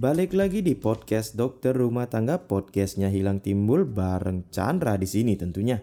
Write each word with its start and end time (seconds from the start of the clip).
Balik 0.00 0.32
lagi 0.32 0.64
di 0.64 0.72
podcast 0.72 1.36
Dokter 1.36 1.76
Rumah 1.76 2.08
Tangga, 2.08 2.40
podcastnya 2.40 3.12
hilang 3.12 3.44
timbul 3.44 3.84
bareng 3.84 4.48
Chandra 4.48 4.96
di 4.96 5.04
sini 5.04 5.36
tentunya. 5.36 5.76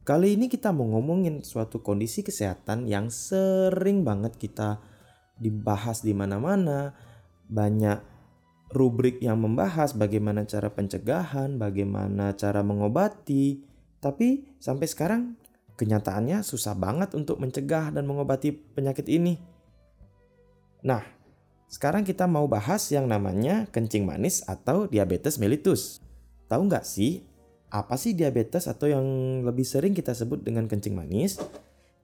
Kali 0.00 0.32
ini 0.32 0.48
kita 0.48 0.72
mau 0.72 0.88
ngomongin 0.96 1.44
suatu 1.44 1.84
kondisi 1.84 2.24
kesehatan 2.24 2.88
yang 2.88 3.12
sering 3.12 4.00
banget 4.00 4.40
kita 4.40 4.80
dibahas 5.36 6.00
di 6.00 6.16
mana-mana. 6.16 6.96
Banyak 7.52 8.00
rubrik 8.72 9.20
yang 9.20 9.44
membahas 9.44 9.92
bagaimana 9.92 10.48
cara 10.48 10.72
pencegahan, 10.72 11.60
bagaimana 11.60 12.32
cara 12.32 12.64
mengobati. 12.64 13.60
Tapi 14.00 14.56
sampai 14.56 14.88
sekarang 14.88 15.36
kenyataannya 15.76 16.40
susah 16.40 16.72
banget 16.72 17.12
untuk 17.12 17.44
mencegah 17.44 17.92
dan 17.92 18.08
mengobati 18.08 18.56
penyakit 18.56 19.04
ini. 19.12 19.36
Nah, 20.88 21.21
sekarang 21.72 22.04
kita 22.04 22.28
mau 22.28 22.44
bahas 22.52 22.84
yang 22.92 23.08
namanya 23.08 23.64
kencing 23.72 24.04
manis 24.04 24.44
atau 24.44 24.84
diabetes 24.84 25.40
mellitus. 25.40 26.04
Tahu 26.52 26.68
nggak 26.68 26.84
sih 26.84 27.24
apa 27.72 27.96
sih 27.96 28.12
diabetes 28.12 28.68
atau 28.68 28.92
yang 28.92 29.06
lebih 29.40 29.64
sering 29.64 29.96
kita 29.96 30.12
sebut 30.12 30.44
dengan 30.44 30.68
kencing 30.68 30.92
manis? 30.92 31.40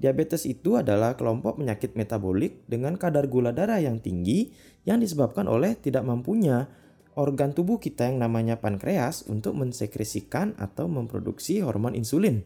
Diabetes 0.01 0.49
itu 0.49 0.81
adalah 0.81 1.21
kelompok 1.21 1.61
penyakit 1.61 1.93
metabolik 2.01 2.65
dengan 2.65 2.97
kadar 2.97 3.29
gula 3.29 3.53
darah 3.53 3.77
yang 3.77 4.01
tinggi 4.01 4.57
yang 4.89 5.05
disebabkan 5.05 5.45
oleh 5.45 5.77
tidak 5.77 6.01
mampunya 6.01 6.65
organ 7.21 7.53
tubuh 7.53 7.77
kita 7.77 8.09
yang 8.09 8.25
namanya 8.25 8.57
pankreas 8.57 9.29
untuk 9.29 9.53
mensekresikan 9.53 10.57
atau 10.57 10.89
memproduksi 10.89 11.61
hormon 11.61 11.93
insulin. 11.93 12.41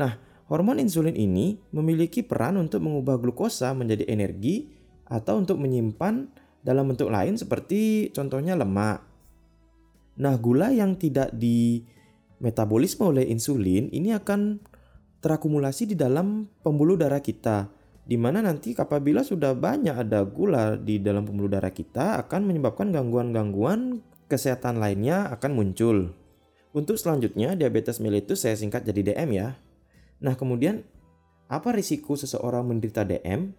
Nah, 0.00 0.16
hormon 0.48 0.80
insulin 0.80 1.12
ini 1.12 1.60
memiliki 1.76 2.24
peran 2.24 2.56
untuk 2.56 2.80
mengubah 2.80 3.20
glukosa 3.20 3.76
menjadi 3.76 4.08
energi 4.08 4.72
atau 5.04 5.36
untuk 5.36 5.60
menyimpan 5.60 6.43
dalam 6.64 6.88
bentuk 6.88 7.12
lain 7.12 7.36
seperti 7.36 8.08
contohnya 8.16 8.56
lemak. 8.56 9.04
Nah, 10.16 10.34
gula 10.40 10.72
yang 10.72 10.96
tidak 10.96 11.30
di 11.36 11.84
metabolisme 12.40 13.04
oleh 13.04 13.28
insulin 13.28 13.92
ini 13.92 14.16
akan 14.16 14.58
terakumulasi 15.20 15.92
di 15.92 15.96
dalam 15.96 16.48
pembuluh 16.64 16.96
darah 16.96 17.20
kita 17.20 17.68
di 18.04 18.20
mana 18.20 18.44
nanti 18.44 18.76
apabila 18.76 19.24
sudah 19.24 19.56
banyak 19.56 19.96
ada 19.96 20.20
gula 20.28 20.76
di 20.76 21.00
dalam 21.00 21.24
pembuluh 21.24 21.48
darah 21.48 21.72
kita 21.72 22.20
akan 22.20 22.44
menyebabkan 22.44 22.92
gangguan-gangguan 22.92 24.04
kesehatan 24.28 24.76
lainnya 24.76 25.32
akan 25.32 25.50
muncul. 25.56 26.12
Untuk 26.74 27.00
selanjutnya 27.00 27.56
diabetes 27.56 28.02
mellitus 28.04 28.44
saya 28.44 28.58
singkat 28.58 28.84
jadi 28.84 29.14
DM 29.14 29.30
ya. 29.32 29.56
Nah, 30.20 30.34
kemudian 30.36 30.84
apa 31.48 31.72
risiko 31.72 32.18
seseorang 32.18 32.66
menderita 32.66 33.08
DM? 33.08 33.56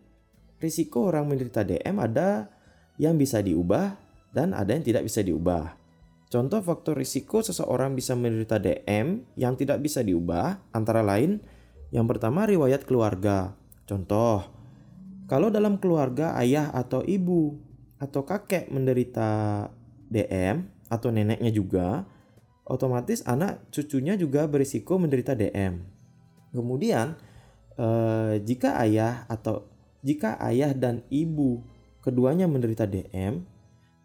Risiko 0.61 1.09
orang 1.09 1.25
menderita 1.25 1.65
DM 1.65 1.95
ada 1.97 2.54
yang 2.95 3.19
bisa 3.19 3.43
diubah 3.43 3.95
dan 4.35 4.51
ada 4.51 4.75
yang 4.75 4.83
tidak 4.83 5.07
bisa 5.07 5.23
diubah. 5.23 5.75
Contoh 6.27 6.59
faktor 6.59 6.99
risiko 6.99 7.39
seseorang 7.39 7.95
bisa 7.95 8.17
menderita 8.17 8.59
DM 8.59 9.23
yang 9.39 9.55
tidak 9.55 9.79
bisa 9.79 10.03
diubah 10.03 10.59
antara 10.75 10.99
lain 11.05 11.39
yang 11.95 12.09
pertama 12.09 12.43
riwayat 12.43 12.83
keluarga. 12.83 13.55
Contoh, 13.85 14.43
kalau 15.29 15.53
dalam 15.53 15.79
keluarga 15.79 16.35
ayah 16.41 16.73
atau 16.73 17.05
ibu 17.05 17.55
atau 18.01 18.25
kakek 18.27 18.67
menderita 18.73 19.63
DM 20.11 20.65
atau 20.89 21.09
neneknya 21.13 21.53
juga, 21.53 22.03
otomatis 22.65 23.21
anak 23.23 23.61
cucunya 23.69 24.17
juga 24.17 24.49
berisiko 24.49 24.97
menderita 24.97 25.37
DM. 25.37 25.85
Kemudian, 26.51 27.15
eh, 27.77 28.41
jika 28.41 28.81
ayah 28.81 29.23
atau 29.29 29.69
jika 30.05 30.37
ayah 30.41 30.73
dan 30.73 31.01
ibu 31.09 31.65
keduanya 32.05 32.45
menderita 32.45 32.85
DM, 32.85 33.41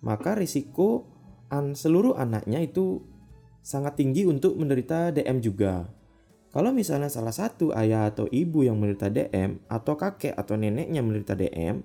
maka 0.01 0.33
risiko 0.33 1.05
an 1.53 1.77
seluruh 1.77 2.17
anaknya 2.17 2.65
itu 2.65 3.05
sangat 3.61 4.01
tinggi 4.01 4.25
untuk 4.25 4.57
menderita 4.57 5.13
DM 5.13 5.45
juga. 5.45 5.85
Kalau 6.51 6.75
misalnya 6.75 7.07
salah 7.07 7.31
satu 7.31 7.71
ayah 7.77 8.11
atau 8.11 8.27
ibu 8.27 8.67
yang 8.67 8.81
menderita 8.81 9.07
DM 9.13 9.63
atau 9.71 9.95
kakek 9.95 10.35
atau 10.35 10.59
neneknya 10.59 11.05
menderita 11.05 11.39
DM, 11.39 11.85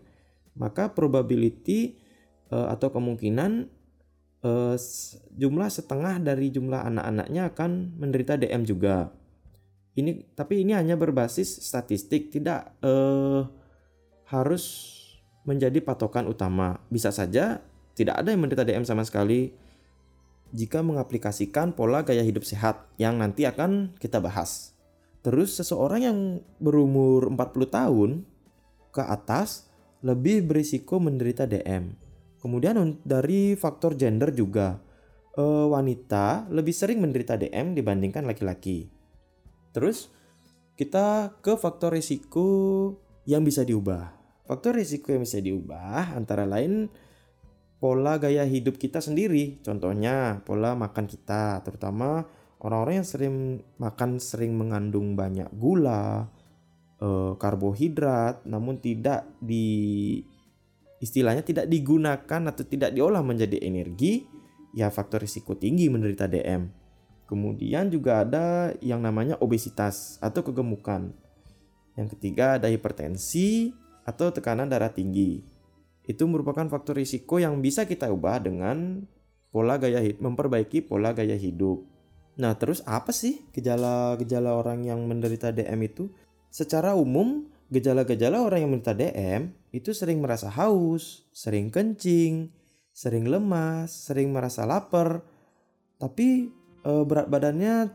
maka 0.58 0.90
probability 0.90 2.00
uh, 2.50 2.74
atau 2.74 2.90
kemungkinan 2.90 3.70
uh, 4.42 4.76
jumlah 5.38 5.70
setengah 5.70 6.18
dari 6.24 6.50
jumlah 6.50 6.82
anak-anaknya 6.82 7.54
akan 7.54 8.00
menderita 8.00 8.40
DM 8.42 8.66
juga. 8.66 9.14
Ini 9.96 10.34
tapi 10.34 10.66
ini 10.66 10.74
hanya 10.74 10.98
berbasis 10.98 11.62
statistik, 11.62 12.34
tidak 12.34 12.74
uh, 12.82 13.46
harus 14.28 14.95
menjadi 15.46 15.80
patokan 15.80 16.26
utama. 16.28 16.82
Bisa 16.90 17.14
saja 17.14 17.62
tidak 17.96 18.20
ada 18.20 18.34
yang 18.34 18.44
menderita 18.44 18.68
DM 18.68 18.84
sama 18.84 19.08
sekali 19.08 19.56
jika 20.52 20.84
mengaplikasikan 20.84 21.74
pola 21.74 22.04
gaya 22.04 22.22
hidup 22.22 22.44
sehat 22.44 22.86
yang 23.00 23.18
nanti 23.18 23.48
akan 23.48 23.96
kita 23.98 24.20
bahas. 24.20 24.76
Terus 25.26 25.58
seseorang 25.58 26.02
yang 26.06 26.18
berumur 26.62 27.32
40 27.34 27.66
tahun 27.72 28.12
ke 28.94 29.02
atas 29.02 29.66
lebih 30.06 30.46
berisiko 30.46 31.02
menderita 31.02 31.50
DM. 31.50 31.98
Kemudian 32.38 32.78
dari 33.02 33.58
faktor 33.58 33.98
gender 33.98 34.30
juga, 34.30 34.78
eh, 35.34 35.66
wanita 35.66 36.46
lebih 36.54 36.76
sering 36.78 37.02
menderita 37.02 37.42
DM 37.42 37.74
dibandingkan 37.74 38.22
laki-laki. 38.22 38.86
Terus 39.74 40.14
kita 40.78 41.34
ke 41.42 41.58
faktor 41.58 41.98
risiko 41.98 42.46
yang 43.26 43.42
bisa 43.42 43.66
diubah. 43.66 44.25
Faktor 44.46 44.78
risiko 44.78 45.10
yang 45.10 45.26
bisa 45.26 45.42
diubah 45.42 46.14
antara 46.14 46.46
lain 46.46 46.86
pola 47.82 48.22
gaya 48.22 48.46
hidup 48.46 48.78
kita 48.78 49.02
sendiri. 49.02 49.58
Contohnya 49.66 50.46
pola 50.46 50.78
makan 50.78 51.06
kita, 51.10 51.66
terutama 51.66 52.26
orang-orang 52.62 53.02
yang 53.02 53.10
sering 53.10 53.36
makan 53.82 54.22
sering 54.22 54.54
mengandung 54.54 55.18
banyak 55.18 55.50
gula, 55.54 56.30
eh, 57.02 57.34
karbohidrat, 57.38 58.46
namun 58.46 58.78
tidak 58.82 59.26
di 59.42 60.22
istilahnya 61.02 61.42
tidak 61.46 61.66
digunakan 61.70 62.42
atau 62.50 62.64
tidak 62.66 62.94
diolah 62.94 63.22
menjadi 63.22 63.62
energi, 63.62 64.26
ya 64.74 64.90
faktor 64.90 65.22
risiko 65.22 65.54
tinggi 65.54 65.90
menderita 65.90 66.30
DM. 66.30 66.70
Kemudian 67.26 67.90
juga 67.90 68.22
ada 68.22 68.74
yang 68.86 69.02
namanya 69.02 69.42
obesitas 69.42 70.22
atau 70.22 70.46
kegemukan. 70.46 71.10
Yang 71.98 72.18
ketiga 72.18 72.62
ada 72.62 72.70
hipertensi, 72.70 73.74
atau 74.06 74.30
tekanan 74.30 74.70
darah 74.70 74.94
tinggi. 74.94 75.42
Itu 76.06 76.30
merupakan 76.30 76.70
faktor 76.70 77.02
risiko 77.02 77.42
yang 77.42 77.60
bisa 77.60 77.90
kita 77.90 78.14
ubah 78.14 78.38
dengan 78.46 79.04
pola 79.50 79.82
gaya 79.82 80.00
hidup, 80.06 80.22
memperbaiki 80.22 80.86
pola 80.86 81.12
gaya 81.12 81.34
hidup. 81.34 81.82
Nah, 82.38 82.54
terus 82.60 82.86
apa 82.86 83.10
sih 83.10 83.48
gejala-gejala 83.50 84.54
orang 84.54 84.86
yang 84.86 85.02
menderita 85.10 85.50
DM 85.50 85.82
itu? 85.90 86.14
Secara 86.54 86.94
umum, 86.94 87.50
gejala-gejala 87.74 88.46
orang 88.46 88.68
yang 88.68 88.72
menderita 88.78 88.94
DM 88.94 89.50
itu 89.74 89.92
sering 89.92 90.22
merasa 90.22 90.52
haus, 90.54 91.26
sering 91.34 91.74
kencing, 91.74 92.54
sering 92.96 93.26
lemas, 93.26 93.92
sering 93.92 94.32
merasa 94.32 94.64
lapar, 94.64 95.26
tapi 96.00 96.52
e, 96.84 96.92
berat 97.04 97.28
badannya 97.28 97.92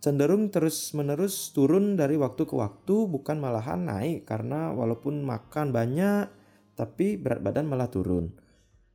cenderung 0.00 0.48
terus-menerus 0.48 1.52
turun 1.52 1.94
dari 1.94 2.16
waktu 2.16 2.48
ke 2.48 2.56
waktu 2.56 3.04
bukan 3.06 3.36
malahan 3.36 3.84
naik 3.84 4.24
karena 4.24 4.72
walaupun 4.72 5.20
makan 5.20 5.76
banyak 5.76 6.32
tapi 6.72 7.20
berat 7.20 7.44
badan 7.44 7.68
malah 7.68 7.92
turun. 7.92 8.32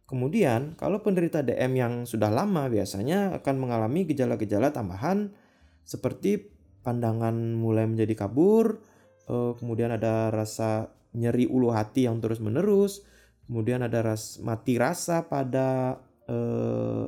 Kemudian, 0.05 0.77
kalau 0.77 1.01
penderita 1.01 1.41
DM 1.41 1.73
yang 1.77 1.93
sudah 2.05 2.29
lama 2.29 2.69
biasanya 2.69 3.37
akan 3.41 3.55
mengalami 3.57 4.05
gejala-gejala 4.05 4.69
tambahan 4.69 5.33
seperti 5.81 6.49
pandangan 6.85 7.33
mulai 7.57 7.89
menjadi 7.89 8.25
kabur, 8.25 8.81
eh, 9.29 9.53
kemudian 9.57 9.93
ada 9.93 10.29
rasa 10.29 10.93
nyeri 11.17 11.49
ulu 11.49 11.73
hati 11.73 12.05
yang 12.05 12.21
terus-menerus, 12.21 13.01
kemudian 13.49 13.81
ada 13.81 14.01
ras 14.01 14.37
mati 14.41 14.77
rasa 14.77 15.25
pada 15.25 16.01
eh, 16.25 17.05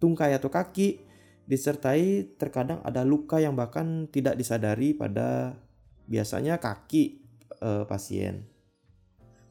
tungkai 0.00 0.36
atau 0.36 0.48
kaki, 0.48 1.07
disertai 1.48 2.36
terkadang 2.36 2.84
ada 2.84 3.08
luka 3.08 3.40
yang 3.40 3.56
bahkan 3.56 4.04
tidak 4.12 4.36
disadari 4.36 4.92
pada 4.92 5.56
biasanya 6.04 6.60
kaki 6.60 7.24
e, 7.56 7.88
pasien. 7.88 8.44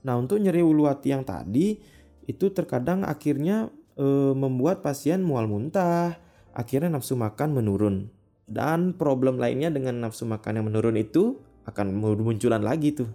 Nah, 0.05 0.13
untuk 0.13 0.37
nyeri 0.37 0.61
ulu 0.61 0.85
hati 0.85 1.17
yang 1.17 1.25
tadi 1.25 1.81
itu 2.29 2.53
terkadang 2.53 3.01
akhirnya 3.01 3.73
e, 3.97 4.05
membuat 4.37 4.85
pasien 4.85 5.25
mual 5.25 5.49
muntah, 5.49 6.21
akhirnya 6.53 6.93
nafsu 6.93 7.17
makan 7.17 7.57
menurun. 7.57 8.13
Dan 8.47 8.95
problem 8.95 9.41
lainnya 9.41 9.73
dengan 9.73 10.05
nafsu 10.05 10.23
makan 10.29 10.61
yang 10.61 10.65
menurun 10.69 10.95
itu 11.01 11.41
akan 11.67 11.97
munculan 11.97 12.61
lagi 12.61 12.93
tuh. 12.93 13.09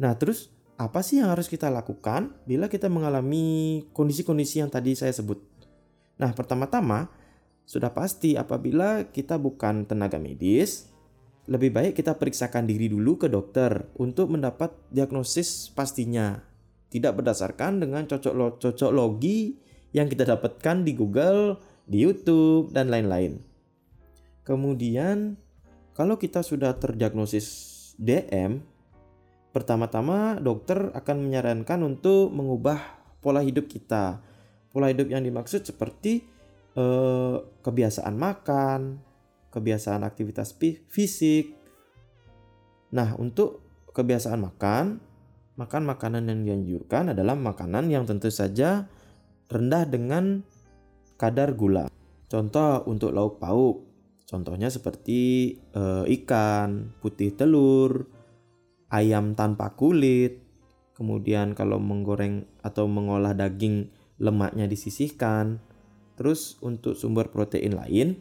Nah, 0.00 0.16
terus 0.18 0.50
apa 0.74 1.06
sih 1.06 1.22
yang 1.22 1.30
harus 1.30 1.46
kita 1.46 1.70
lakukan 1.70 2.34
bila 2.48 2.66
kita 2.66 2.90
mengalami 2.90 3.86
kondisi-kondisi 3.94 4.58
yang 4.58 4.72
tadi 4.72 4.98
saya 4.98 5.14
sebut? 5.14 5.38
Nah, 6.18 6.34
pertama-tama 6.34 7.23
sudah 7.64 7.90
pasti 7.96 8.36
apabila 8.36 9.08
kita 9.08 9.40
bukan 9.40 9.88
tenaga 9.88 10.20
medis, 10.20 10.92
lebih 11.48 11.72
baik 11.76 11.92
kita 11.96 12.16
periksakan 12.16 12.64
diri 12.64 12.88
dulu 12.88 13.20
ke 13.20 13.28
dokter 13.28 13.88
untuk 14.00 14.32
mendapat 14.32 14.72
diagnosis 14.88 15.72
pastinya. 15.72 16.40
Tidak 16.88 17.12
berdasarkan 17.12 17.84
dengan 17.84 18.08
cocok, 18.08 18.34
lo 18.36 18.56
cocok 18.56 18.90
logi 18.92 19.56
yang 19.92 20.08
kita 20.08 20.24
dapatkan 20.24 20.84
di 20.86 20.92
Google, 20.94 21.58
di 21.84 22.04
YouTube, 22.04 22.72
dan 22.72 22.88
lain-lain. 22.88 23.40
Kemudian, 24.44 25.40
kalau 25.96 26.20
kita 26.20 26.44
sudah 26.44 26.76
terdiagnosis 26.76 27.80
DM, 27.96 28.60
pertama-tama 29.54 30.36
dokter 30.42 30.92
akan 30.92 31.16
menyarankan 31.28 31.80
untuk 31.86 32.28
mengubah 32.34 32.78
pola 33.24 33.40
hidup 33.40 33.70
kita. 33.70 34.20
Pola 34.74 34.90
hidup 34.90 35.06
yang 35.08 35.22
dimaksud 35.22 35.62
seperti 35.62 36.33
eh, 36.74 37.36
kebiasaan 37.62 38.14
makan, 38.14 38.80
kebiasaan 39.54 40.02
aktivitas 40.02 40.54
fisik. 40.90 41.54
Nah, 42.94 43.14
untuk 43.18 43.62
kebiasaan 43.94 44.42
makan, 44.42 44.98
makan 45.54 45.82
makanan 45.86 46.26
yang 46.26 46.40
dianjurkan 46.42 47.14
adalah 47.14 47.38
makanan 47.38 47.86
yang 47.86 48.02
tentu 48.06 48.30
saja 48.30 48.90
rendah 49.46 49.86
dengan 49.86 50.42
kadar 51.14 51.54
gula. 51.54 51.86
Contoh 52.26 52.82
untuk 52.90 53.14
lauk 53.14 53.38
pauk, 53.38 53.86
contohnya 54.26 54.66
seperti 54.66 55.54
e, 55.70 55.82
ikan, 56.20 56.98
putih 56.98 57.38
telur, 57.38 58.10
ayam 58.90 59.38
tanpa 59.38 59.78
kulit. 59.78 60.42
Kemudian 60.94 61.54
kalau 61.58 61.78
menggoreng 61.78 62.46
atau 62.62 62.86
mengolah 62.90 63.34
daging 63.34 63.90
lemaknya 64.18 64.66
disisihkan. 64.66 65.62
Terus 66.14 66.58
untuk 66.62 66.94
sumber 66.94 67.30
protein 67.30 67.74
lain 67.74 68.18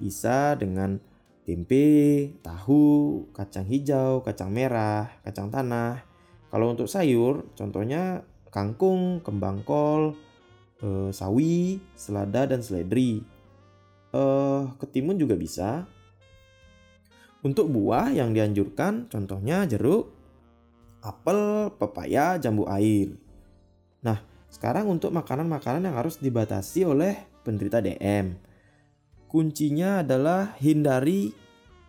bisa 0.00 0.56
dengan 0.56 0.96
tempe, 1.44 2.30
tahu, 2.40 3.26
kacang 3.36 3.68
hijau, 3.68 4.24
kacang 4.24 4.48
merah, 4.54 5.10
kacang 5.26 5.52
tanah. 5.52 6.00
Kalau 6.48 6.72
untuk 6.72 6.88
sayur, 6.88 7.46
contohnya 7.54 8.24
kangkung, 8.50 9.20
kembang 9.20 9.62
kol, 9.62 10.16
eh, 10.82 11.10
sawi, 11.12 11.78
selada 11.94 12.48
dan 12.48 12.64
seledri. 12.64 13.22
Eh, 14.10 14.62
ketimun 14.80 15.20
juga 15.20 15.38
bisa. 15.38 15.86
Untuk 17.40 17.72
buah 17.72 18.12
yang 18.12 18.36
dianjurkan 18.36 19.08
contohnya 19.08 19.64
jeruk, 19.64 20.12
apel, 21.00 21.72
pepaya, 21.80 22.36
jambu 22.36 22.68
air. 22.68 23.16
Nah, 24.04 24.20
sekarang 24.50 24.90
untuk 24.90 25.14
makanan-makanan 25.14 25.88
yang 25.88 25.96
harus 25.96 26.18
dibatasi 26.18 26.82
oleh 26.82 27.14
penderita 27.46 27.78
DM. 27.78 28.34
Kuncinya 29.30 30.02
adalah 30.02 30.58
hindari 30.58 31.30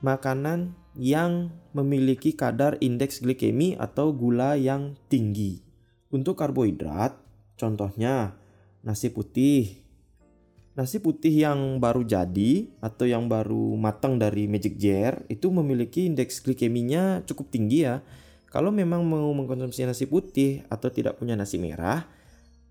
makanan 0.05 0.77
yang 0.93 1.49
memiliki 1.73 2.37
kadar 2.37 2.77
indeks 2.77 3.17
glikemi 3.23 3.73
atau 3.81 4.13
gula 4.13 4.53
yang 4.59 4.93
tinggi. 5.09 5.65
Untuk 6.13 6.37
karbohidrat, 6.37 7.17
contohnya 7.57 8.37
nasi 8.85 9.09
putih. 9.09 9.81
Nasi 10.77 11.01
putih 11.01 11.33
yang 11.33 11.81
baru 11.81 12.05
jadi 12.05 12.69
atau 12.79 13.09
yang 13.09 13.27
baru 13.27 13.75
matang 13.75 14.21
dari 14.21 14.47
Magic 14.47 14.79
Jar 14.79 15.25
itu 15.27 15.51
memiliki 15.51 16.07
indeks 16.07 16.39
glikeminya 16.39 17.25
cukup 17.27 17.51
tinggi 17.51 17.89
ya. 17.89 18.05
Kalau 18.51 18.71
memang 18.71 19.03
mau 19.07 19.31
mengkonsumsi 19.31 19.87
nasi 19.87 20.05
putih 20.07 20.63
atau 20.67 20.91
tidak 20.91 21.15
punya 21.15 21.39
nasi 21.39 21.55
merah, 21.55 22.03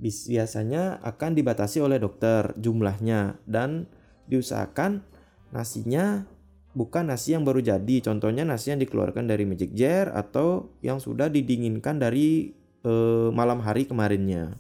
biasanya 0.00 0.98
akan 1.04 1.36
dibatasi 1.36 1.84
oleh 1.84 2.00
dokter 2.00 2.56
jumlahnya 2.56 3.36
dan 3.44 3.84
diusahakan 4.32 5.04
nasinya 5.52 6.24
bukan 6.72 7.12
nasi 7.12 7.36
yang 7.36 7.44
baru 7.44 7.60
jadi. 7.60 7.96
Contohnya 8.00 8.48
nasi 8.48 8.72
yang 8.72 8.80
dikeluarkan 8.80 9.28
dari 9.28 9.44
Magic 9.44 9.76
Jar 9.76 10.08
atau 10.16 10.72
yang 10.80 10.98
sudah 10.98 11.28
didinginkan 11.28 12.00
dari 12.00 12.56
eh, 12.82 13.28
malam 13.30 13.60
hari 13.60 13.84
kemarinnya 13.84 14.56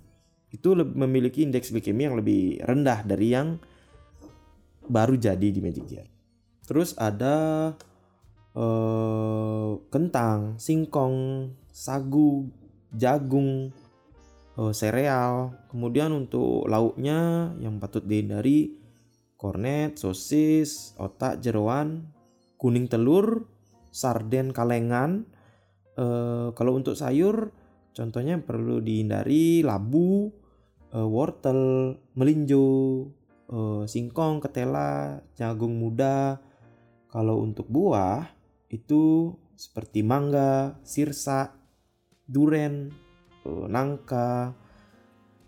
itu 0.50 0.74
memiliki 0.74 1.46
indeks 1.46 1.70
glikemi 1.70 2.10
yang 2.10 2.18
lebih 2.18 2.58
rendah 2.66 3.06
dari 3.06 3.32
yang 3.32 3.62
baru 4.90 5.14
jadi 5.14 5.48
di 5.54 5.60
Magic 5.62 5.86
Jar. 5.86 6.06
Terus 6.66 6.94
ada 6.98 7.70
uh, 8.54 9.78
kentang, 9.90 10.58
singkong, 10.58 11.50
sagu, 11.70 12.50
jagung, 12.94 13.70
uh, 14.56 14.72
sereal. 14.74 15.54
Kemudian 15.70 16.10
untuk 16.10 16.66
lauknya 16.66 17.52
yang 17.60 17.78
patut 17.78 18.02
dihindari 18.06 18.80
kornet, 19.40 19.96
sosis, 19.96 20.92
otak 21.00 21.40
jeroan, 21.40 22.10
kuning 22.60 22.90
telur, 22.90 23.46
sarden 23.88 24.50
kalengan. 24.52 25.26
Uh, 25.98 26.54
kalau 26.56 26.78
untuk 26.78 26.96
sayur 26.96 27.52
contohnya 27.92 28.40
perlu 28.40 28.80
dihindari 28.80 29.60
labu, 29.60 30.30
uh, 30.94 31.08
wortel, 31.08 31.96
melinjo, 32.14 33.10
uh, 33.50 33.82
singkong, 33.84 34.44
ketela, 34.44 35.24
jagung 35.34 35.76
muda. 35.76 36.38
Kalau 37.10 37.42
untuk 37.42 37.66
buah 37.66 38.22
itu 38.70 39.34
seperti 39.58 40.06
mangga, 40.06 40.78
sirsa, 40.86 41.52
duren, 42.24 42.94
nangka, 43.44 44.52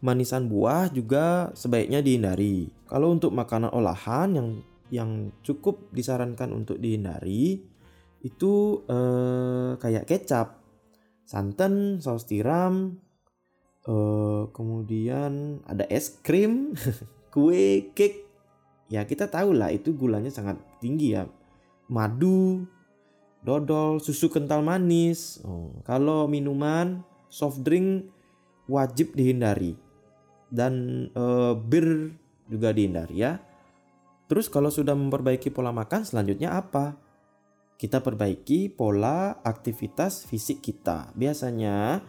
manisan 0.00 0.48
buah 0.48 0.90
juga 0.90 1.50
sebaiknya 1.56 2.00
dihindari. 2.00 2.70
Kalau 2.88 3.12
untuk 3.12 3.32
makanan 3.32 3.72
olahan 3.72 4.28
yang 4.36 4.48
yang 4.92 5.10
cukup 5.40 5.88
disarankan 5.88 6.52
untuk 6.52 6.76
dihindari 6.76 7.64
itu 8.20 8.84
eh, 8.86 9.76
kayak 9.80 10.04
kecap, 10.04 10.62
santan, 11.24 11.98
saus 11.98 12.28
tiram, 12.28 13.00
uh, 13.86 14.50
kemudian 14.52 15.62
ada 15.66 15.86
es 15.88 16.20
krim, 16.22 16.76
kue, 17.34 17.92
cake. 17.96 18.28
Ya 18.92 19.08
kita 19.08 19.30
tahu 19.32 19.56
lah 19.56 19.72
itu 19.72 19.96
gulanya 19.96 20.28
sangat 20.28 20.60
tinggi 20.82 21.16
ya. 21.16 21.24
Madu, 21.88 22.68
dodol, 23.40 23.98
susu 24.04 24.28
kental 24.28 24.60
manis. 24.60 25.40
Oh, 25.42 25.72
kalau 25.88 26.28
minuman, 26.28 27.00
soft 27.32 27.64
drink 27.64 28.12
wajib 28.68 29.16
dihindari. 29.16 29.72
Dan 30.52 31.08
uh, 31.16 31.56
bir 31.56 32.12
juga 32.52 32.76
dihindari 32.76 33.24
ya. 33.24 33.40
Terus 34.28 34.52
kalau 34.52 34.68
sudah 34.68 34.92
memperbaiki 34.92 35.48
pola 35.48 35.72
makan 35.72 36.04
selanjutnya 36.04 36.52
apa? 36.52 37.00
Kita 37.80 38.04
perbaiki 38.04 38.68
pola 38.68 39.40
aktivitas 39.40 40.28
fisik 40.28 40.60
kita. 40.60 41.16
Biasanya 41.16 42.04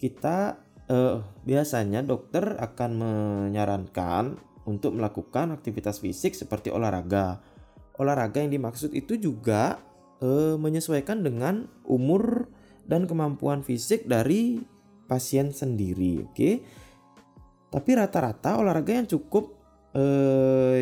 kita 0.00 0.64
uh, 0.88 1.20
biasanya 1.44 2.00
dokter 2.00 2.56
akan 2.56 2.90
menyarankan 2.96 4.40
untuk 4.64 4.96
melakukan 4.96 5.52
aktivitas 5.52 6.00
fisik 6.00 6.32
seperti 6.32 6.72
olahraga. 6.72 7.40
Olahraga 8.00 8.42
yang 8.42 8.50
dimaksud 8.50 8.90
itu 8.96 9.20
juga 9.20 9.78
uh, 10.24 10.56
menyesuaikan 10.56 11.20
dengan 11.22 11.68
umur 11.86 12.48
dan 12.84 13.08
kemampuan 13.08 13.64
fisik 13.64 14.04
dari 14.08 14.60
pasien 15.04 15.52
sendiri, 15.52 16.24
oke? 16.24 16.32
Okay? 16.32 16.54
Tapi 17.72 17.90
rata-rata 17.98 18.62
olahraga 18.62 18.94
yang 18.94 19.08
cukup 19.10 19.50
uh, 19.98 20.78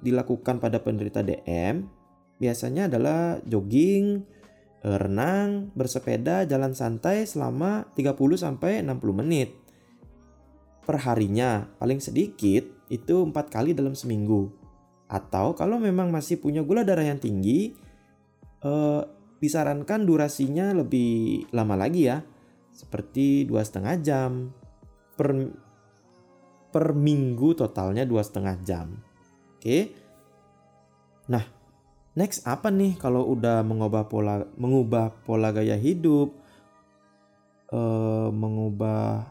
dilakukan 0.00 0.56
pada 0.56 0.80
penderita 0.80 1.20
DM 1.20 1.84
biasanya 2.40 2.88
adalah 2.88 3.36
jogging, 3.44 4.24
Eh, 4.80 4.96
renang, 4.96 5.68
bersepeda, 5.76 6.48
jalan 6.48 6.72
santai 6.72 7.28
selama 7.28 7.92
30 7.92 8.16
sampai 8.40 8.80
60 8.80 9.12
menit. 9.12 9.52
Perharinya 10.88 11.68
paling 11.76 12.00
sedikit 12.00 12.64
itu 12.88 13.28
empat 13.28 13.52
kali 13.52 13.76
dalam 13.76 13.92
seminggu. 13.92 14.48
Atau 15.04 15.52
kalau 15.52 15.76
memang 15.76 16.08
masih 16.08 16.40
punya 16.40 16.64
gula 16.64 16.80
darah 16.80 17.04
yang 17.04 17.20
tinggi, 17.20 17.76
eh, 18.64 19.02
disarankan 19.40 20.04
durasinya 20.04 20.76
lebih 20.76 21.48
lama 21.50 21.74
lagi 21.74 22.06
ya, 22.06 22.20
seperti 22.70 23.48
dua 23.48 23.64
setengah 23.64 23.94
jam 24.04 24.52
per 25.16 25.32
per 26.70 26.94
minggu 26.94 27.56
totalnya 27.56 28.06
dua 28.06 28.22
setengah 28.22 28.56
jam. 28.62 28.94
Oke. 29.58 29.96
Nah, 31.26 31.44
Next 32.10 32.42
apa 32.42 32.74
nih 32.74 32.98
kalau 32.98 33.22
udah 33.32 33.62
mengubah 33.62 34.10
pola 34.10 34.42
mengubah 34.58 35.14
pola 35.22 35.54
gaya 35.54 35.78
hidup, 35.78 36.34
uh, 37.70 38.34
mengubah 38.34 39.30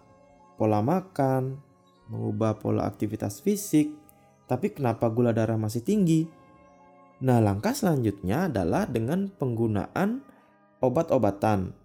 pola 0.55 0.79
makan, 0.79 1.59
mengubah 2.07 2.55
pola 2.55 2.87
aktivitas 2.87 3.43
fisik, 3.43 3.91
tapi 4.47 4.71
kenapa 4.71 5.11
gula 5.11 5.35
darah 5.35 5.59
masih 5.59 5.83
tinggi? 5.83 6.38
Nah, 7.19 7.43
langkah 7.43 7.75
selanjutnya 7.75 8.47
adalah 8.47 8.87
dengan 8.87 9.27
penggunaan 9.27 10.23
obat-obatan. 10.79 11.75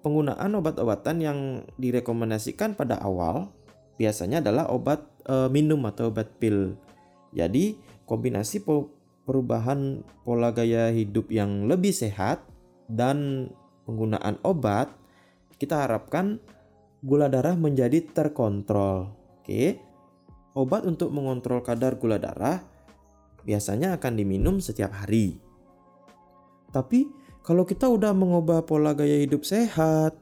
Penggunaan 0.00 0.50
obat-obatan 0.56 1.16
yang 1.20 1.38
direkomendasikan 1.76 2.72
pada 2.72 2.96
awal 3.04 3.52
biasanya 4.00 4.40
adalah 4.40 4.72
obat 4.72 5.04
e, 5.28 5.52
minum 5.52 5.84
atau 5.84 6.08
obat 6.08 6.32
pil. 6.40 6.72
Jadi, 7.36 7.76
kombinasi 8.08 8.64
perubahan 9.28 10.00
pola 10.24 10.56
gaya 10.56 10.88
hidup 10.88 11.28
yang 11.28 11.68
lebih 11.68 11.92
sehat 11.92 12.40
dan 12.88 13.50
penggunaan 13.84 14.40
obat, 14.40 14.88
kita 15.60 15.84
harapkan 15.84 16.40
gula 17.04 17.28
darah 17.28 17.58
menjadi 17.60 18.00
terkontrol. 18.08 19.12
Oke. 19.42 19.84
obat 20.56 20.88
untuk 20.88 21.12
mengontrol 21.12 21.60
kadar 21.60 22.00
gula 22.00 22.16
darah 22.16 22.64
biasanya 23.46 23.94
akan 23.96 24.12
diminum 24.18 24.58
setiap 24.58 24.90
hari. 24.90 25.38
Tapi 26.74 27.06
kalau 27.46 27.62
kita 27.62 27.86
udah 27.86 28.10
mengubah 28.10 28.66
pola 28.66 28.90
gaya 28.92 29.22
hidup 29.22 29.46
sehat, 29.46 30.18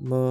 me 0.00 0.24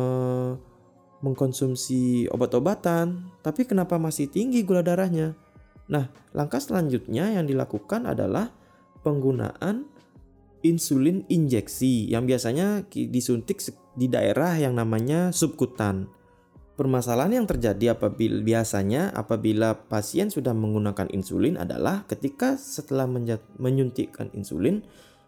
mengkonsumsi 1.24 2.28
obat-obatan, 2.28 3.32
tapi 3.40 3.64
kenapa 3.64 3.96
masih 3.96 4.28
tinggi 4.28 4.60
gula 4.68 4.84
darahnya? 4.84 5.40
Nah, 5.88 6.12
langkah 6.36 6.60
selanjutnya 6.60 7.40
yang 7.40 7.48
dilakukan 7.48 8.04
adalah 8.04 8.52
penggunaan 9.08 9.88
insulin 10.68 11.24
injeksi 11.32 12.12
yang 12.12 12.28
biasanya 12.28 12.84
disuntik 12.92 13.64
di 13.96 14.12
daerah 14.12 14.60
yang 14.60 14.76
namanya 14.76 15.32
subkutan. 15.32 16.12
Permasalahan 16.74 17.38
yang 17.38 17.46
terjadi 17.46 17.94
apabila 17.94 18.42
biasanya 18.42 19.14
apabila 19.14 19.78
pasien 19.86 20.34
sudah 20.34 20.58
menggunakan 20.58 21.06
insulin 21.14 21.54
adalah 21.62 22.02
ketika 22.10 22.58
setelah 22.58 23.06
menyuntikkan 23.62 24.34
insulin, 24.34 24.82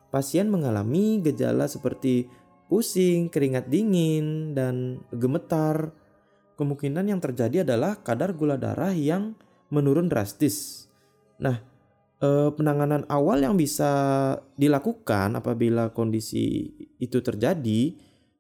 pasien 0.10 0.50
mengalami 0.50 1.22
gejala 1.22 1.70
seperti 1.70 2.26
pusing, 2.66 3.30
keringat 3.30 3.70
dingin, 3.70 4.58
dan 4.58 5.06
gemetar. 5.14 5.94
Kemungkinan 6.58 7.14
yang 7.14 7.22
terjadi 7.22 7.62
adalah 7.62 8.02
kadar 8.02 8.34
gula 8.34 8.58
darah 8.58 8.96
yang 8.96 9.38
menurun 9.70 10.10
drastis. 10.10 10.90
Nah, 11.38 11.62
eh, 12.26 12.50
penanganan 12.58 13.06
awal 13.06 13.46
yang 13.46 13.54
bisa 13.54 13.92
dilakukan 14.58 15.38
apabila 15.38 15.94
kondisi 15.94 16.74
itu 16.98 17.22
terjadi 17.22 17.94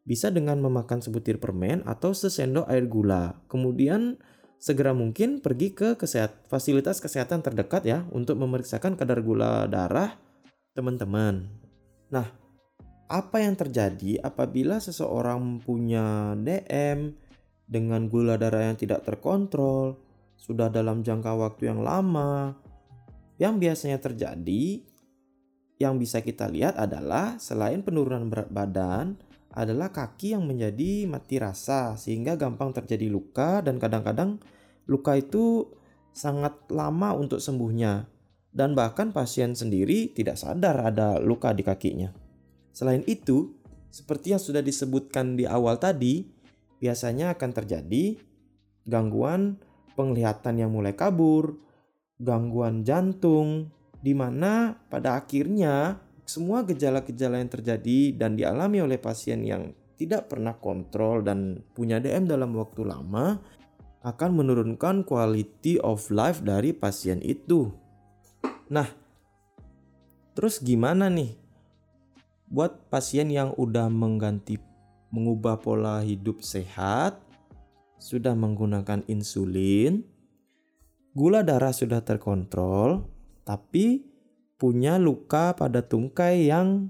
bisa 0.06 0.30
dengan 0.30 0.62
memakan 0.62 1.02
sebutir 1.02 1.42
permen 1.42 1.82
atau 1.84 2.14
sesendok 2.14 2.70
air 2.70 2.86
gula. 2.86 3.42
Kemudian 3.50 4.22
segera 4.62 4.94
mungkin 4.94 5.42
pergi 5.42 5.74
ke 5.74 5.98
kesehat, 5.98 6.46
fasilitas 6.46 7.02
kesehatan 7.02 7.42
terdekat 7.42 7.84
ya 7.84 8.06
untuk 8.14 8.38
memeriksakan 8.38 8.96
kadar 8.96 9.20
gula 9.26 9.66
darah 9.66 10.14
teman-teman. 10.78 11.50
Nah, 12.14 12.30
apa 13.10 13.42
yang 13.42 13.58
terjadi 13.58 14.22
apabila 14.22 14.78
seseorang 14.78 15.62
punya 15.62 16.38
DM 16.38 17.18
dengan 17.66 18.06
gula 18.06 18.38
darah 18.38 18.70
yang 18.70 18.78
tidak 18.78 19.02
terkontrol, 19.06 19.98
sudah 20.38 20.70
dalam 20.70 21.02
jangka 21.02 21.34
waktu 21.34 21.74
yang 21.74 21.82
lama, 21.82 22.54
yang 23.42 23.58
biasanya 23.58 23.98
terjadi 23.98 24.86
yang 25.76 26.00
bisa 26.00 26.24
kita 26.24 26.48
lihat 26.48 26.80
adalah 26.80 27.36
selain 27.36 27.84
penurunan 27.84 28.32
berat 28.32 28.48
badan, 28.48 29.20
adalah 29.56 29.90
kaki 29.90 30.36
yang 30.36 30.44
menjadi 30.44 31.08
mati 31.08 31.40
rasa 31.40 31.96
sehingga 31.96 32.36
gampang 32.36 32.76
terjadi 32.76 33.08
luka 33.08 33.64
dan 33.64 33.80
kadang-kadang 33.80 34.38
luka 34.86 35.16
itu 35.16 35.72
sangat 36.12 36.54
lama 36.68 37.16
untuk 37.16 37.40
sembuhnya 37.40 38.08
dan 38.56 38.72
bahkan 38.72 39.16
pasien 39.16 39.56
sendiri 39.56 40.12
tidak 40.16 40.40
sadar 40.40 40.92
ada 40.92 41.20
luka 41.20 41.52
di 41.52 41.64
kakinya. 41.64 42.12
Selain 42.76 43.04
itu, 43.08 43.56
seperti 43.92 44.36
yang 44.36 44.44
sudah 44.44 44.60
disebutkan 44.60 45.40
di 45.40 45.44
awal 45.48 45.80
tadi, 45.80 46.28
biasanya 46.80 47.36
akan 47.36 47.52
terjadi 47.52 48.20
gangguan 48.88 49.60
penglihatan 49.96 50.60
yang 50.60 50.72
mulai 50.72 50.96
kabur, 50.96 51.56
gangguan 52.20 52.84
jantung, 52.84 53.72
di 54.00 54.12
mana 54.16 54.76
pada 54.92 55.20
akhirnya 55.20 56.05
semua 56.25 56.65
gejala-gejala 56.65 57.38
yang 57.38 57.53
terjadi 57.53 58.17
dan 58.17 58.34
dialami 58.34 58.82
oleh 58.82 58.98
pasien 58.98 59.46
yang 59.46 59.72
tidak 59.96 60.27
pernah 60.27 60.58
kontrol 60.58 61.22
dan 61.24 61.63
punya 61.72 62.01
DM 62.01 62.27
dalam 62.27 62.51
waktu 62.58 62.84
lama 62.84 63.39
akan 64.05 64.32
menurunkan 64.38 65.05
quality 65.05 65.79
of 65.82 66.10
life 66.10 66.41
dari 66.41 66.74
pasien 66.75 67.22
itu. 67.22 67.72
Nah, 68.70 68.89
terus 70.34 70.62
gimana 70.62 71.08
nih 71.10 71.38
buat 72.50 72.89
pasien 72.89 73.29
yang 73.34 73.53
udah 73.58 73.89
mengganti 73.89 74.62
mengubah 75.10 75.62
pola 75.62 76.01
hidup 76.03 76.44
sehat, 76.44 77.17
sudah 77.98 78.36
menggunakan 78.38 79.01
insulin, 79.08 80.03
gula 81.15 81.41
darah 81.41 81.72
sudah 81.72 82.03
terkontrol, 82.03 83.08
tapi 83.48 84.14
punya 84.56 84.96
luka 84.96 85.56
pada 85.56 85.84
tungkai 85.84 86.48
yang 86.48 86.90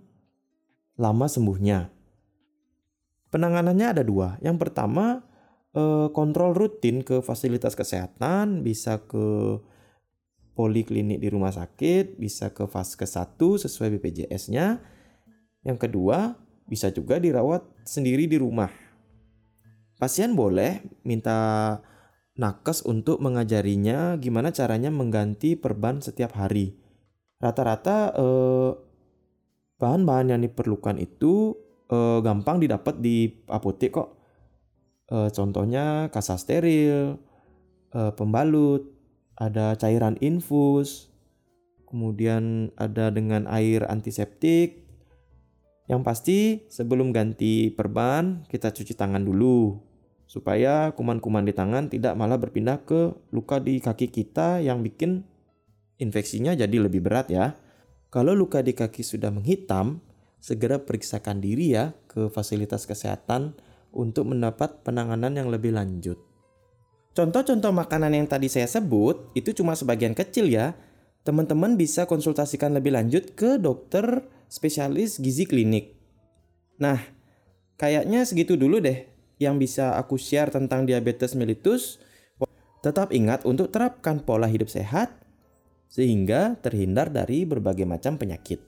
lama 0.95 1.25
sembuhnya. 1.25 1.91
Penanganannya 3.33 3.87
ada 3.91 4.03
dua. 4.05 4.39
Yang 4.39 4.57
pertama, 4.67 5.25
eh, 5.75 6.07
kontrol 6.13 6.55
rutin 6.55 7.03
ke 7.03 7.19
fasilitas 7.19 7.75
kesehatan, 7.75 8.63
bisa 8.63 9.03
ke 9.03 9.59
poliklinik 10.55 11.19
di 11.19 11.27
rumah 11.27 11.51
sakit, 11.51 12.15
bisa 12.15 12.55
ke 12.55 12.63
vaskes 12.63 13.19
1 13.19 13.59
sesuai 13.59 13.99
BPJS-nya. 13.99 14.79
Yang 15.67 15.77
kedua, 15.89 16.39
bisa 16.69 16.89
juga 16.95 17.19
dirawat 17.19 17.65
sendiri 17.83 18.23
di 18.25 18.39
rumah. 18.39 18.71
Pasien 19.99 20.31
boleh 20.31 20.79
minta 21.03 21.79
nakes 22.35 22.83
untuk 22.87 23.19
mengajarinya 23.19 24.15
gimana 24.19 24.51
caranya 24.51 24.91
mengganti 24.91 25.55
perban 25.55 26.03
setiap 26.03 26.35
hari 26.35 26.84
rata-rata 27.45 28.09
eh, 28.17 28.71
bahan-bahan 29.77 30.33
yang 30.33 30.41
diperlukan 30.41 30.97
itu 30.97 31.53
eh, 31.93 32.19
gampang 32.25 32.57
didapat 32.57 32.97
di 32.97 33.29
apotek 33.45 33.91
kok. 33.93 34.09
Eh, 35.13 35.29
contohnya 35.29 36.09
kasa 36.09 36.33
steril, 36.41 37.21
eh, 37.93 38.11
pembalut, 38.17 38.89
ada 39.37 39.77
cairan 39.77 40.17
infus, 40.23 41.13
kemudian 41.85 42.73
ada 42.79 43.13
dengan 43.13 43.45
air 43.45 43.85
antiseptik. 43.85 44.81
Yang 45.85 46.01
pasti 46.01 46.39
sebelum 46.73 47.13
ganti 47.13 47.69
perban 47.69 48.41
kita 48.49 48.73
cuci 48.73 48.97
tangan 48.97 49.21
dulu 49.21 49.77
supaya 50.25 50.89
kuman-kuman 50.97 51.45
di 51.45 51.53
tangan 51.53 51.93
tidak 51.93 52.17
malah 52.17 52.41
berpindah 52.41 52.81
ke 52.81 53.13
luka 53.29 53.61
di 53.61 53.77
kaki 53.77 54.09
kita 54.09 54.65
yang 54.65 54.81
bikin 54.81 55.21
infeksinya 55.99 56.55
jadi 56.55 56.77
lebih 56.77 57.03
berat 57.03 57.31
ya. 57.31 57.55
Kalau 58.11 58.31
luka 58.31 58.63
di 58.63 58.71
kaki 58.71 59.03
sudah 59.03 59.31
menghitam, 59.31 59.99
segera 60.39 60.79
periksakan 60.79 61.41
diri 61.41 61.75
ya 61.75 61.91
ke 62.07 62.31
fasilitas 62.31 62.87
kesehatan 62.87 63.57
untuk 63.91 64.29
mendapat 64.29 64.85
penanganan 64.85 65.35
yang 65.35 65.49
lebih 65.49 65.73
lanjut. 65.73 66.19
Contoh-contoh 67.15 67.71
makanan 67.71 68.11
yang 68.11 68.27
tadi 68.27 68.51
saya 68.51 68.67
sebut 68.67 69.31
itu 69.33 69.55
cuma 69.55 69.73
sebagian 69.73 70.11
kecil 70.11 70.51
ya. 70.51 70.75
Teman-teman 71.25 71.73
bisa 71.73 72.05
konsultasikan 72.05 72.75
lebih 72.77 72.93
lanjut 72.93 73.33
ke 73.33 73.57
dokter 73.57 74.29
spesialis 74.45 75.17
gizi 75.17 75.49
klinik. 75.49 75.97
Nah, 76.77 77.01
kayaknya 77.81 78.21
segitu 78.27 78.53
dulu 78.53 78.77
deh 78.77 79.09
yang 79.41 79.57
bisa 79.57 79.97
aku 79.97 80.21
share 80.21 80.53
tentang 80.53 80.85
diabetes 80.85 81.33
mellitus. 81.33 81.97
Tetap 82.85 83.09
ingat 83.09 83.49
untuk 83.49 83.73
terapkan 83.73 84.21
pola 84.21 84.45
hidup 84.45 84.69
sehat 84.69 85.24
sehingga 85.89 86.57
terhindar 86.59 87.09
dari 87.09 87.47
berbagai 87.47 87.87
macam 87.87 88.19
penyakit. 88.19 88.59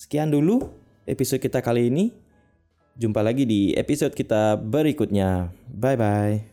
Sekian 0.00 0.32
dulu 0.32 0.70
episode 1.04 1.42
kita 1.42 1.60
kali 1.60 1.92
ini. 1.92 2.10
Jumpa 3.00 3.24
lagi 3.24 3.48
di 3.48 3.72
episode 3.76 4.12
kita 4.12 4.60
berikutnya. 4.60 5.52
Bye 5.68 5.96
bye. 5.96 6.49